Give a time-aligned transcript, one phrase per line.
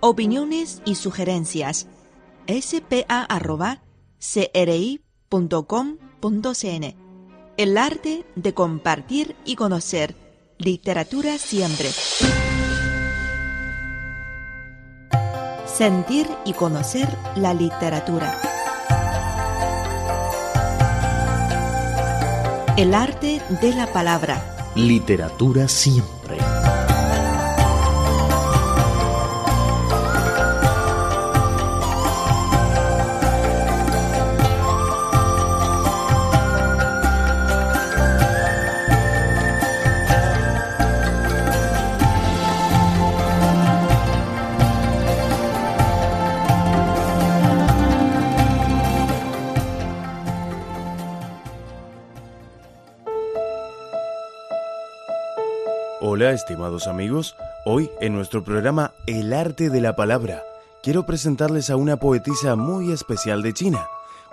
[0.00, 1.86] Opiniones y sugerencias
[2.46, 3.06] spa.cri.com.cn
[7.56, 10.14] El arte de compartir y conocer.
[10.58, 11.90] Literatura siempre.
[15.66, 18.40] Sentir y conocer la literatura.
[22.76, 24.72] El arte de la palabra.
[24.74, 26.36] Literatura siempre.
[56.16, 57.36] Hola estimados amigos,
[57.66, 60.42] hoy en nuestro programa El arte de la palabra
[60.82, 63.86] quiero presentarles a una poetisa muy especial de China,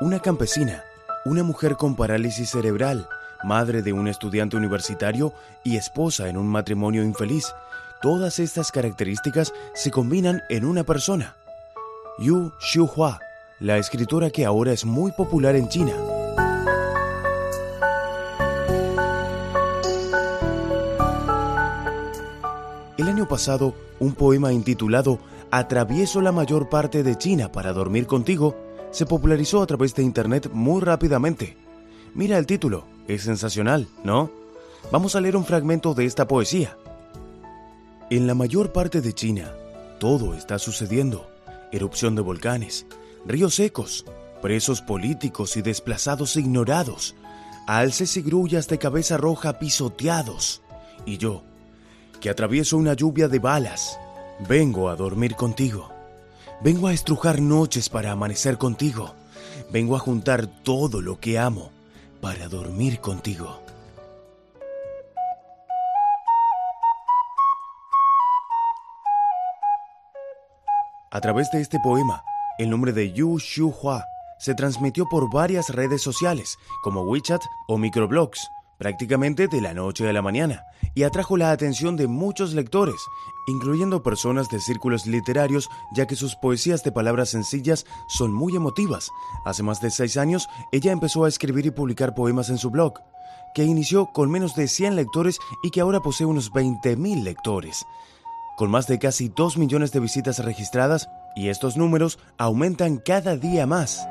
[0.00, 0.82] una campesina,
[1.24, 3.08] una mujer con parálisis cerebral,
[3.44, 7.54] madre de un estudiante universitario y esposa en un matrimonio infeliz.
[8.02, 11.36] Todas estas características se combinan en una persona.
[12.18, 13.20] Yu Xiuhua,
[13.60, 15.94] la escritora que ahora es muy popular en China.
[23.28, 25.18] Pasado, un poema intitulado
[25.50, 28.54] Atravieso la mayor parte de China para dormir contigo
[28.90, 31.56] se popularizó a través de Internet muy rápidamente.
[32.14, 34.30] Mira el título, es sensacional, ¿no?
[34.92, 36.76] Vamos a leer un fragmento de esta poesía.
[38.10, 39.52] En la mayor parte de China,
[39.98, 41.30] todo está sucediendo.
[41.72, 42.86] Erupción de volcanes,
[43.26, 44.04] ríos secos,
[44.42, 47.14] presos políticos y desplazados ignorados,
[47.66, 50.62] alces y grullas de cabeza roja pisoteados.
[51.06, 51.42] Y yo,
[52.20, 53.98] que atravieso una lluvia de balas.
[54.48, 55.90] Vengo a dormir contigo.
[56.62, 59.14] Vengo a estrujar noches para amanecer contigo.
[59.70, 61.70] Vengo a juntar todo lo que amo
[62.20, 63.60] para dormir contigo.
[71.10, 72.22] A través de este poema,
[72.58, 74.04] el nombre de Yu Shu Hua
[74.38, 80.12] se transmitió por varias redes sociales como WeChat o microblogs prácticamente de la noche a
[80.12, 82.96] la mañana, y atrajo la atención de muchos lectores,
[83.46, 89.10] incluyendo personas de círculos literarios, ya que sus poesías de palabras sencillas son muy emotivas.
[89.44, 92.94] Hace más de seis años, ella empezó a escribir y publicar poemas en su blog,
[93.54, 97.84] que inició con menos de 100 lectores y que ahora posee unos 20.000 lectores.
[98.56, 103.66] Con más de casi 2 millones de visitas registradas, y estos números aumentan cada día
[103.66, 104.06] más.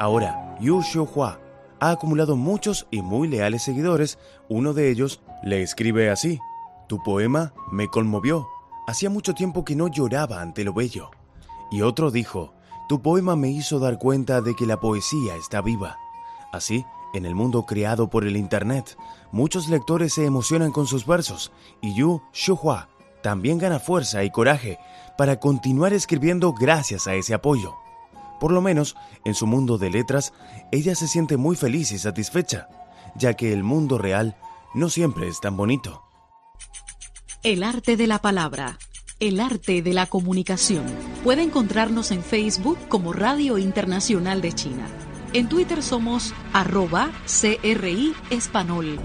[0.00, 1.40] Ahora, Yu Xiuhua
[1.80, 4.16] ha acumulado muchos y muy leales seguidores.
[4.48, 6.38] Uno de ellos le escribe así:
[6.88, 8.46] Tu poema me conmovió.
[8.86, 11.10] Hacía mucho tiempo que no lloraba ante lo bello.
[11.72, 12.54] Y otro dijo:
[12.88, 15.98] Tu poema me hizo dar cuenta de que la poesía está viva.
[16.52, 18.96] Así, en el mundo creado por el Internet,
[19.32, 22.88] muchos lectores se emocionan con sus versos y Yu Shuhua
[23.20, 24.78] también gana fuerza y coraje
[25.18, 27.74] para continuar escribiendo gracias a ese apoyo.
[28.42, 30.32] Por lo menos, en su mundo de letras,
[30.72, 32.66] ella se siente muy feliz y satisfecha,
[33.14, 34.36] ya que el mundo real
[34.74, 36.02] no siempre es tan bonito.
[37.44, 38.80] El arte de la palabra.
[39.20, 40.82] El arte de la comunicación.
[41.22, 44.88] Puede encontrarnos en Facebook como Radio Internacional de China.
[45.32, 48.98] En Twitter somos arroba CRI Espanol.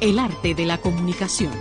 [0.00, 1.52] el arte de la comunicación.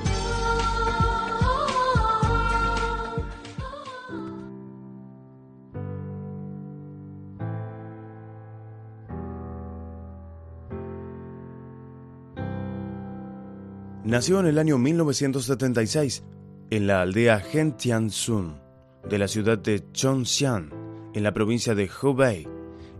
[14.06, 16.24] Nació en el año 1976
[16.70, 18.62] en la aldea Gentianzun
[19.10, 20.70] de la ciudad de Chongxian,
[21.14, 22.48] en la provincia de Hubei.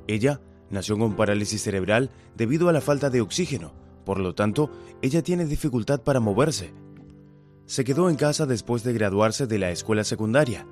[0.06, 4.72] Ella nació con parálisis cerebral debido a la falta de oxígeno por lo tanto,
[5.04, 6.74] ella tiene dificultad para moverse.
[7.68, 10.66] Se quedó en casa después de graduarse de la escuela secundaria.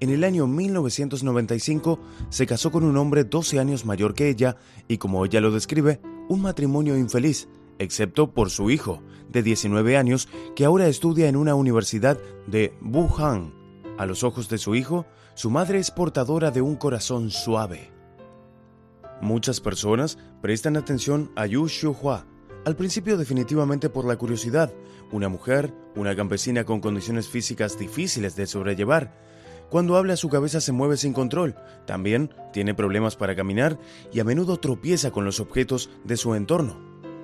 [0.00, 2.00] En el año 1995
[2.30, 4.56] se casó con un hombre 12 años mayor que ella
[4.88, 6.00] y como ella lo describe,
[6.30, 10.26] un matrimonio infeliz, excepto por su hijo, de 19 años,
[10.56, 13.52] que ahora estudia en una universidad de Wuhan.
[13.98, 17.92] A los ojos de su hijo, su madre es portadora de un corazón suave.
[19.20, 22.24] Muchas personas prestan atención a Yu Xiuhua,
[22.64, 24.72] al principio definitivamente por la curiosidad,
[25.10, 29.14] una mujer, una campesina con condiciones físicas difíciles de sobrellevar.
[29.70, 31.54] Cuando habla su cabeza se mueve sin control,
[31.86, 33.78] también tiene problemas para caminar
[34.12, 36.78] y a menudo tropieza con los objetos de su entorno.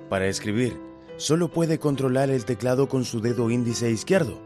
[0.09, 0.79] Para escribir,
[1.17, 4.39] solo puede controlar el teclado con su dedo índice izquierdo.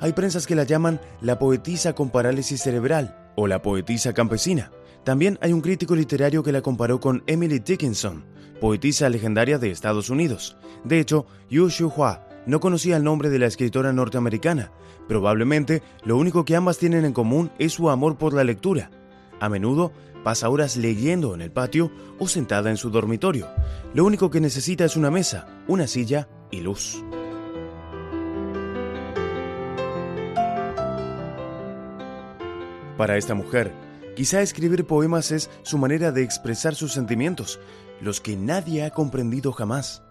[0.00, 4.70] Hay prensas que la llaman la poetisa con parálisis cerebral o la poetisa campesina.
[5.08, 8.26] También hay un crítico literario que la comparó con Emily Dickinson,
[8.60, 10.58] poetisa legendaria de Estados Unidos.
[10.84, 14.70] De hecho, Yu Hua no conocía el nombre de la escritora norteamericana.
[15.08, 18.90] Probablemente lo único que ambas tienen en común es su amor por la lectura.
[19.40, 19.92] A menudo
[20.24, 23.48] pasa horas leyendo en el patio o sentada en su dormitorio.
[23.94, 27.02] Lo único que necesita es una mesa, una silla y luz.
[32.98, 33.87] Para esta mujer,
[34.18, 37.60] quizá escribir poemas es su manera de expresar sus sentimientos,
[38.00, 40.02] los que nadie ha comprendido jamás.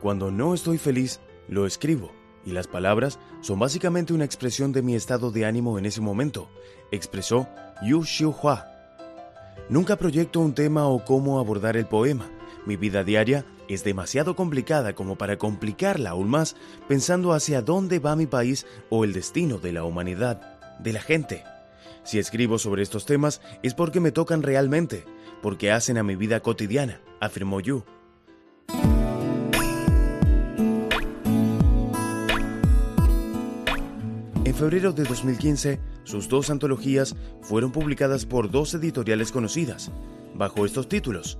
[0.00, 2.10] Cuando no estoy feliz, lo escribo,
[2.44, 6.50] y las palabras son básicamente una expresión de mi estado de ánimo en ese momento,
[6.90, 7.48] expresó
[7.86, 8.66] Yu Xiuhua.
[9.68, 12.28] Nunca proyecto un tema o cómo abordar el poema.
[12.66, 16.56] Mi vida diaria es demasiado complicada como para complicarla aún más
[16.88, 21.44] pensando hacia dónde va mi país o el destino de la humanidad, de la gente.
[22.02, 25.04] Si escribo sobre estos temas es porque me tocan realmente,
[25.42, 27.84] porque hacen a mi vida cotidiana, afirmó Yu.
[34.44, 39.90] En febrero de 2015, sus dos antologías fueron publicadas por dos editoriales conocidas,
[40.34, 41.38] bajo estos títulos,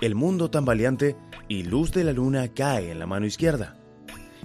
[0.00, 1.16] El mundo tambaleante
[1.48, 3.76] y Luz de la luna cae en la mano izquierda,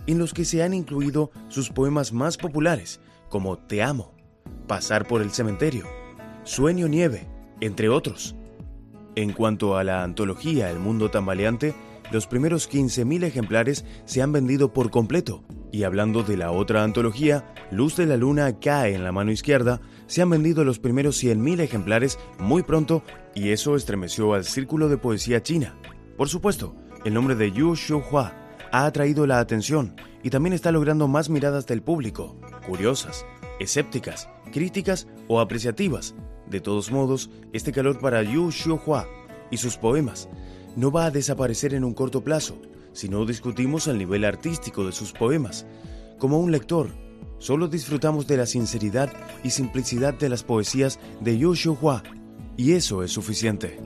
[0.06, 3.00] en los que se han incluido sus poemas más populares,
[3.30, 4.15] como Te amo,
[4.68, 5.86] Pasar por el cementerio,
[6.44, 7.28] Sueño nieve,
[7.62, 8.36] entre otros.
[9.16, 11.74] En cuanto a la antología El mundo tambaleante,
[12.12, 17.54] los primeros 15.000 ejemplares se han vendido por completo y hablando de la otra antología,
[17.72, 21.60] Luz de la Luna cae en la mano izquierda, se han vendido los primeros 100.000
[21.60, 23.04] ejemplares muy pronto
[23.34, 25.76] y eso estremeció al círculo de poesía china.
[26.18, 27.76] Por supuesto, el nombre de Yu
[28.10, 28.34] Hua
[28.72, 33.26] ha atraído la atención y también está logrando más miradas del público, curiosas,
[33.60, 36.16] escépticas, críticas o apreciativas.
[36.48, 38.50] De todos modos, este calor para Yu
[38.86, 39.08] Hua
[39.52, 40.30] y sus poemas
[40.76, 42.58] no va a desaparecer en un corto plazo
[42.96, 45.66] si no discutimos el nivel artístico de sus poemas.
[46.18, 46.90] Como un lector,
[47.40, 49.12] solo disfrutamos de la sinceridad
[49.44, 52.04] y simplicidad de las poesías de Yu Hua,
[52.56, 53.78] y eso es suficiente.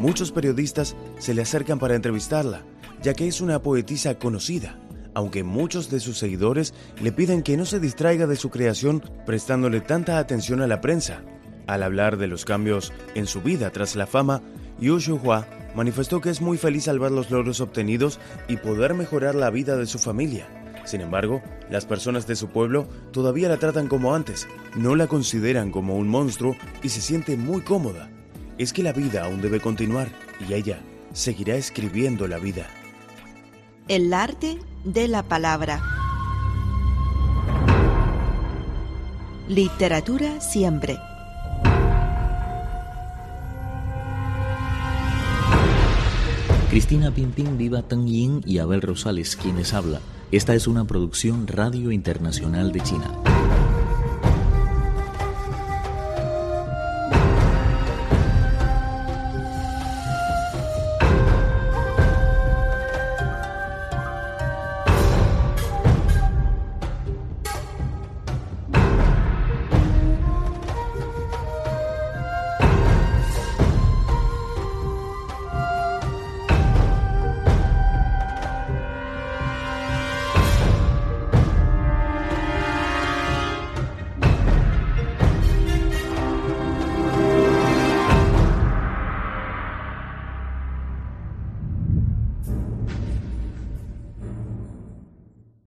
[0.00, 2.64] Muchos periodistas se le acercan para entrevistarla,
[3.02, 4.78] ya que es una poetisa conocida,
[5.14, 9.80] aunque muchos de sus seguidores le piden que no se distraiga de su creación prestándole
[9.80, 11.22] tanta atención a la prensa.
[11.66, 14.42] Al hablar de los cambios en su vida tras la fama,
[14.80, 19.34] Yu Hua manifestó que es muy feliz al ver los logros obtenidos y poder mejorar
[19.34, 20.48] la vida de su familia.
[20.84, 25.70] Sin embargo, las personas de su pueblo todavía la tratan como antes, no la consideran
[25.70, 28.10] como un monstruo y se siente muy cómoda.
[28.56, 30.08] Es que la vida aún debe continuar
[30.48, 30.80] y ella
[31.12, 32.66] seguirá escribiendo la vida.
[33.88, 35.82] El arte de la palabra.
[39.48, 40.98] Literatura siempre.
[46.68, 50.02] Cristina Pimpín, Viva Teng Yin y Abel Rosales, quienes habla.
[50.32, 53.27] Esta es una producción Radio Internacional de China.